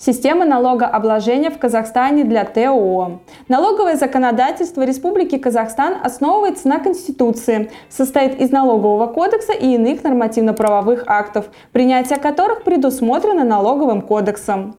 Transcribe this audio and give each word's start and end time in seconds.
Система 0.00 0.44
налогообложения 0.44 1.50
в 1.50 1.58
Казахстане 1.58 2.22
для 2.22 2.44
ТО. 2.44 3.18
Налоговое 3.48 3.96
законодательство 3.96 4.82
Республики 4.82 5.38
Казахстан 5.38 5.96
основывается 6.00 6.68
на 6.68 6.78
Конституции, 6.78 7.72
состоит 7.88 8.40
из 8.40 8.52
налогового 8.52 9.08
кодекса 9.08 9.52
и 9.54 9.74
иных 9.74 10.04
нормативно-правовых 10.04 11.02
актов, 11.08 11.46
принятие 11.72 12.20
которых 12.20 12.62
предусмотрено 12.62 13.42
налоговым 13.42 14.02
кодексом. 14.02 14.76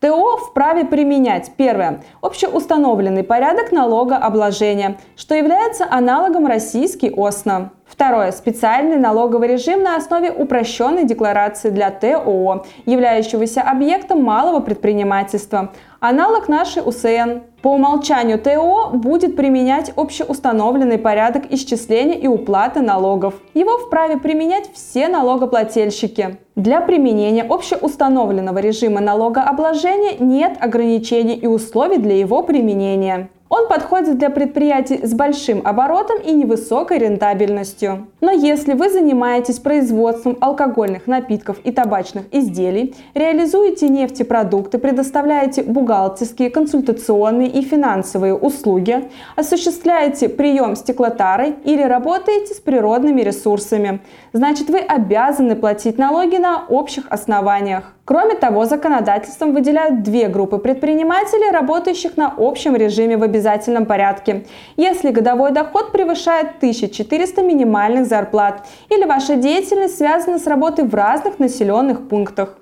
ТО 0.00 0.36
вправе 0.38 0.84
применять 0.84 1.52
первое– 1.56 2.02
общеустановленный 2.22 3.22
порядок 3.22 3.70
налогообложения, 3.70 4.98
что 5.14 5.36
является 5.36 5.86
аналогом 5.88 6.48
российский 6.48 7.08
ОСНО. 7.16 7.70
Второе. 7.92 8.32
Специальный 8.32 8.96
налоговый 8.96 9.48
режим 9.48 9.82
на 9.82 9.96
основе 9.96 10.32
упрощенной 10.32 11.04
декларации 11.04 11.68
для 11.68 11.90
ТО, 11.90 12.64
являющегося 12.86 13.60
объектом 13.60 14.24
малого 14.24 14.60
предпринимательства. 14.60 15.72
Аналог 16.00 16.48
нашей 16.48 16.82
УСН. 16.82 17.42
По 17.60 17.68
умолчанию 17.68 18.38
ТО 18.38 18.92
будет 18.94 19.36
применять 19.36 19.92
общеустановленный 19.94 20.96
порядок 20.96 21.44
исчисления 21.50 22.14
и 22.14 22.26
уплаты 22.26 22.80
налогов. 22.80 23.34
Его 23.52 23.76
вправе 23.76 24.16
применять 24.16 24.72
все 24.72 25.08
налогоплательщики. 25.08 26.38
Для 26.56 26.80
применения 26.80 27.42
общеустановленного 27.42 28.58
режима 28.58 29.00
налогообложения 29.02 30.16
нет 30.18 30.56
ограничений 30.58 31.34
и 31.34 31.46
условий 31.46 31.98
для 31.98 32.16
его 32.16 32.42
применения. 32.42 33.28
Он 33.54 33.68
подходит 33.68 34.16
для 34.16 34.30
предприятий 34.30 35.06
с 35.06 35.12
большим 35.12 35.60
оборотом 35.66 36.16
и 36.22 36.32
невысокой 36.32 36.96
рентабельностью. 36.96 38.06
Но 38.22 38.30
если 38.30 38.72
вы 38.72 38.88
занимаетесь 38.88 39.58
производством 39.58 40.38
алкогольных 40.40 41.06
напитков 41.06 41.58
и 41.62 41.70
табачных 41.70 42.24
изделий, 42.32 42.94
реализуете 43.12 43.90
нефтепродукты, 43.90 44.78
предоставляете 44.78 45.64
бухгалтерские, 45.64 46.48
консультационные 46.48 47.48
и 47.48 47.60
финансовые 47.60 48.34
услуги, 48.34 49.10
осуществляете 49.36 50.30
прием 50.30 50.74
стеклотары 50.74 51.56
или 51.64 51.82
работаете 51.82 52.54
с 52.54 52.58
природными 52.58 53.20
ресурсами, 53.20 54.00
значит 54.32 54.70
вы 54.70 54.78
обязаны 54.78 55.56
платить 55.56 55.98
налоги 55.98 56.36
на 56.36 56.64
общих 56.70 57.04
основаниях. 57.10 57.92
Кроме 58.04 58.34
того, 58.34 58.64
законодательством 58.64 59.52
выделяют 59.54 60.02
две 60.02 60.26
группы 60.26 60.58
предпринимателей, 60.58 61.52
работающих 61.52 62.16
на 62.16 62.34
общем 62.36 62.74
режиме 62.74 63.16
в 63.16 63.22
обязательном 63.22 63.86
порядке. 63.86 64.44
Если 64.76 65.12
годовой 65.12 65.52
доход 65.52 65.92
превышает 65.92 66.56
1400 66.56 67.42
минимальных 67.42 68.06
зарплат 68.06 68.66
или 68.88 69.04
ваша 69.04 69.36
деятельность 69.36 69.98
связана 69.98 70.40
с 70.40 70.48
работой 70.48 70.84
в 70.84 70.94
разных 70.94 71.38
населенных 71.38 72.08
пунктах. 72.08 72.58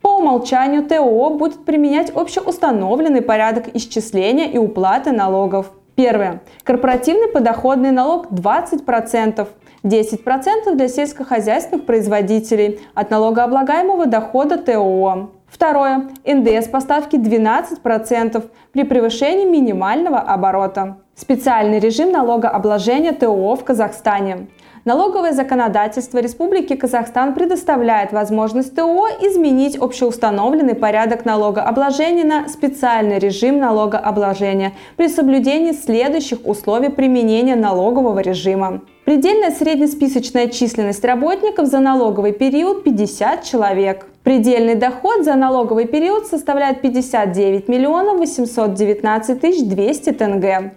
По 0.00 0.08
умолчанию 0.16 0.82
ТО 0.82 1.30
будет 1.30 1.64
применять 1.64 2.10
общеустановленный 2.10 3.22
порядок 3.22 3.66
исчисления 3.74 4.46
и 4.46 4.58
уплаты 4.58 5.12
налогов. 5.12 5.70
Первое. 5.94 6.40
Корпоративный 6.64 7.28
подоходный 7.28 7.92
налог 7.92 8.32
20%. 8.32 9.46
10% 9.84 10.74
для 10.74 10.88
сельскохозяйственных 10.88 11.86
производителей 11.86 12.80
от 12.94 13.10
налогооблагаемого 13.10 14.06
дохода 14.06 14.56
ТО. 14.58 15.30
Второе. 15.48 16.08
НДС 16.24 16.68
поставки 16.68 17.16
12% 17.16 18.44
при 18.72 18.84
превышении 18.84 19.44
минимального 19.44 20.18
оборота. 20.18 20.98
Специальный 21.14 21.78
режим 21.78 22.10
налогообложения 22.10 23.12
ТО 23.12 23.54
в 23.54 23.64
Казахстане. 23.64 24.46
Налоговое 24.84 25.32
законодательство 25.32 26.18
Республики 26.18 26.74
Казахстан 26.74 27.34
предоставляет 27.34 28.12
возможность 28.12 28.74
ТО 28.74 29.06
изменить 29.20 29.76
общеустановленный 29.76 30.74
порядок 30.74 31.24
налогообложения 31.24 32.24
на 32.24 32.48
специальный 32.48 33.18
режим 33.18 33.58
налогообложения 33.60 34.72
при 34.96 35.08
соблюдении 35.08 35.72
следующих 35.72 36.38
условий 36.44 36.88
применения 36.88 37.54
налогового 37.54 38.18
режима. 38.20 38.80
Предельная 39.04 39.50
среднесписочная 39.50 40.46
численность 40.46 41.04
работников 41.04 41.66
за 41.66 41.80
налоговый 41.80 42.32
период 42.32 42.84
50 42.84 43.42
человек. 43.42 44.06
Предельный 44.22 44.76
доход 44.76 45.24
за 45.24 45.34
налоговый 45.34 45.86
период 45.86 46.28
составляет 46.28 46.82
59 46.82 47.66
миллионов 47.66 48.18
819 48.20 49.40
тысяч 49.40 49.68
200 49.68 50.12
тенге. 50.12 50.74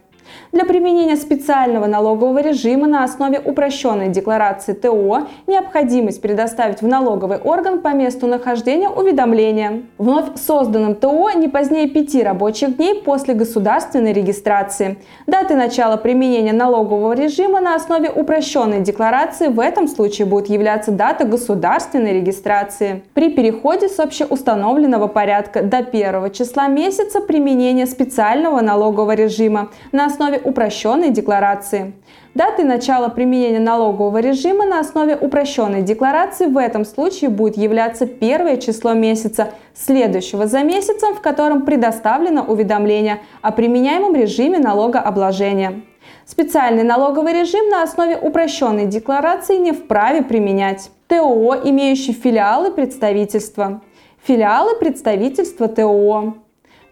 Для 0.51 0.65
применения 0.65 1.15
специального 1.15 1.85
налогового 1.85 2.39
режима 2.39 2.87
на 2.87 3.03
основе 3.03 3.39
упрощенной 3.43 4.09
декларации 4.09 4.73
ТО 4.73 5.27
необходимость 5.47 6.21
предоставить 6.21 6.81
в 6.81 6.87
налоговый 6.87 7.37
орган 7.37 7.81
по 7.81 7.89
месту 7.89 8.27
нахождения 8.27 8.89
уведомления. 8.89 9.83
Вновь 9.97 10.25
созданным 10.35 10.95
ТО 10.95 11.31
не 11.31 11.47
позднее 11.47 11.87
пяти 11.87 12.23
рабочих 12.23 12.77
дней 12.77 13.01
после 13.01 13.33
государственной 13.33 14.13
регистрации. 14.13 14.97
Даты 15.27 15.55
начала 15.55 15.97
применения 15.97 16.53
налогового 16.53 17.13
режима 17.13 17.59
на 17.59 17.75
основе 17.75 18.09
упрощенной 18.09 18.81
декларации 18.81 19.47
в 19.47 19.59
этом 19.59 19.87
случае 19.87 20.25
будет 20.25 20.49
являться 20.49 20.91
дата 20.91 21.25
государственной 21.25 22.13
регистрации. 22.13 23.03
При 23.13 23.29
переходе 23.29 23.89
с 23.89 23.99
общеустановленного 23.99 25.07
порядка 25.07 25.61
до 25.61 25.83
первого 25.83 26.29
числа 26.29 26.67
месяца 26.67 27.21
применения 27.21 27.85
специального 27.85 28.61
налогового 28.61 29.13
режима 29.13 29.69
на 29.91 30.05
основе 30.05 30.24
упрощенной 30.43 31.11
декларации. 31.11 31.93
Даты 32.33 32.63
начала 32.63 33.09
применения 33.09 33.59
налогового 33.59 34.17
режима 34.17 34.65
на 34.65 34.79
основе 34.79 35.15
упрощенной 35.15 35.81
декларации 35.81 36.47
в 36.47 36.57
этом 36.57 36.83
случае 36.83 37.29
будет 37.29 37.57
являться 37.57 38.05
первое 38.05 38.57
число 38.57 38.93
месяца, 38.93 39.51
следующего 39.73 40.47
за 40.47 40.63
месяцем, 40.63 41.15
в 41.15 41.21
котором 41.21 41.65
предоставлено 41.65 42.43
уведомление 42.43 43.21
о 43.41 43.51
применяемом 43.51 44.15
режиме 44.15 44.59
налогообложения. 44.59 45.81
Специальный 46.25 46.83
налоговый 46.83 47.33
режим 47.33 47.69
на 47.69 47.83
основе 47.83 48.17
упрощенной 48.17 48.85
декларации 48.85 49.57
не 49.57 49.71
вправе 49.71 50.23
применять. 50.23 50.89
ТО, 51.07 51.55
имеющие 51.63 52.15
филиалы 52.15 52.71
представительства. 52.71 53.81
Филиалы 54.23 54.75
представительства 54.77 55.67
ТО. 55.67 56.35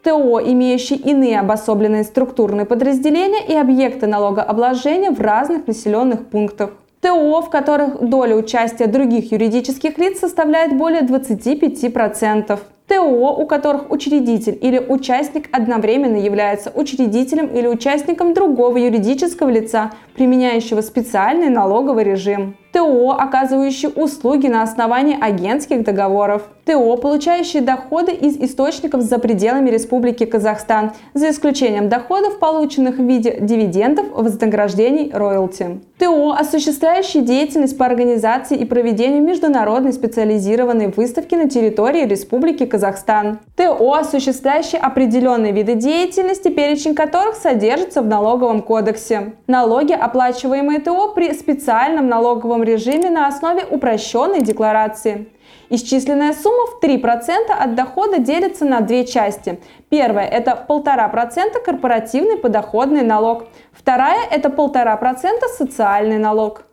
ТО, 0.03 0.41
имеющие 0.41 0.99
иные 0.99 1.39
обособленные 1.39 2.03
структурные 2.03 2.65
подразделения 2.65 3.45
и 3.47 3.55
объекты 3.55 4.05
налогообложения 4.05 5.11
в 5.11 5.21
разных 5.21 5.65
населенных 5.65 6.27
пунктах. 6.27 6.71
ТО, 6.99 7.41
в 7.41 7.49
которых 7.49 8.01
доля 8.01 8.35
участия 8.35 8.87
других 8.87 9.31
юридических 9.31 9.97
лиц 9.97 10.19
составляет 10.19 10.77
более 10.77 11.01
25%. 11.01 12.59
ТО, 12.87 13.35
у 13.37 13.45
которых 13.47 13.91
учредитель 13.91 14.57
или 14.61 14.77
участник 14.77 15.47
одновременно 15.55 16.17
является 16.17 16.69
учредителем 16.75 17.47
или 17.47 17.67
участником 17.67 18.33
другого 18.33 18.77
юридического 18.77 19.49
лица, 19.49 19.91
применяющего 20.15 20.81
специальный 20.81 21.49
налоговый 21.49 22.03
режим. 22.03 22.57
ТО, 22.73 23.11
оказывающие 23.11 23.91
услуги 23.91 24.47
на 24.47 24.63
основании 24.63 25.15
агентских 25.19 25.83
договоров. 25.83 26.41
ТО, 26.65 26.97
получающие 26.97 27.61
доходы 27.61 28.13
из 28.13 28.37
источников 28.37 29.01
за 29.01 29.19
пределами 29.19 29.69
Республики 29.69 30.25
Казахстан, 30.25 30.93
за 31.13 31.29
исключением 31.29 31.87
доходов, 31.87 32.39
полученных 32.39 32.97
в 32.97 33.03
виде 33.03 33.37
дивидендов, 33.39 34.07
вознаграждений, 34.13 35.11
роялти. 35.13 35.81
ТО, 35.99 36.31
осуществляющие 36.31 37.21
деятельность 37.21 37.77
по 37.77 37.85
организации 37.85 38.57
и 38.57 38.65
проведению 38.65 39.21
международной 39.21 39.93
специализированной 39.93 40.87
выставки 40.87 41.35
на 41.35 41.49
территории 41.49 42.05
Республики 42.05 42.65
Казахстан. 42.65 43.39
ТО, 43.55 43.93
осуществляющие 43.93 44.81
определенные 44.81 45.51
виды 45.51 45.75
деятельности, 45.75 46.47
перечень 46.47 46.95
которых 46.95 47.35
содержится 47.35 48.01
в 48.01 48.07
налоговом 48.07 48.61
кодексе. 48.61 49.33
Налоги, 49.47 49.93
оплачиваемые 49.93 50.79
ТО 50.79 51.09
при 51.13 51.33
специальном 51.33 52.07
налоговом 52.07 52.62
режиме 52.63 53.09
на 53.09 53.27
основе 53.27 53.65
упрощенной 53.65 54.41
декларации. 54.41 55.27
Исчисленная 55.69 56.33
сумма 56.33 56.67
в 56.67 56.83
3% 56.83 57.51
от 57.51 57.75
дохода 57.75 58.19
делится 58.19 58.65
на 58.65 58.81
две 58.81 59.05
части. 59.05 59.59
Первая– 59.89 60.27
это 60.27 60.65
1,5% 60.67 61.63
корпоративный 61.63 62.37
подоходный 62.37 63.03
налог. 63.03 63.45
Вторая– 63.71 64.27
это 64.31 64.49
1,5% 64.49 65.47
социальный 65.57 66.17
налог. 66.17 66.63